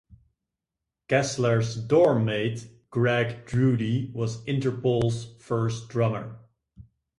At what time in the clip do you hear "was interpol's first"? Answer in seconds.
4.13-5.89